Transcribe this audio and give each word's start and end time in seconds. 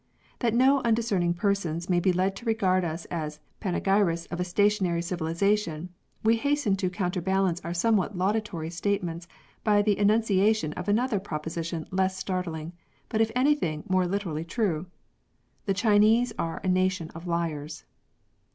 That 0.39 0.55
no 0.55 0.81
un 0.83 0.95
discerning 0.95 1.35
persons 1.35 1.87
may 1.87 1.99
be 1.99 2.11
led 2.11 2.35
to 2.37 2.45
regard 2.45 2.83
us 2.83 3.05
as 3.11 3.39
pane 3.59 3.75
gyrists 3.79 4.25
of 4.31 4.39
a 4.39 4.43
stationary 4.43 5.03
civilisation, 5.03 5.89
we 6.23 6.37
hasten 6.37 6.75
to 6.77 6.89
coun 6.89 7.11
terbalance 7.11 7.63
our 7.63 7.71
somewhat 7.75 8.17
laudatory 8.17 8.71
statements 8.71 9.27
by 9.63 9.83
the 9.83 9.99
enunciation 9.99 10.73
of 10.73 10.89
another 10.89 11.19
proposition 11.19 11.85
less 11.91 12.17
startling, 12.17 12.73
but 13.09 13.21
if 13.21 13.29
anything 13.35 13.83
more 13.87 14.07
literally 14.07 14.43
true. 14.43 14.87
The 15.67 15.75
Chinese 15.75 16.33
are 16.39 16.59
a 16.63 16.67
nation 16.67 17.11
of 17.13 17.27
liars. 17.27 17.83